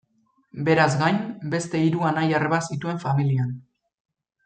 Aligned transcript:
Beraz 0.69 0.87
gain, 1.01 1.19
beste 1.55 1.83
hiru 1.83 2.07
anai-arreba 2.09 2.61
zituen 2.71 3.03
familian. 3.07 3.57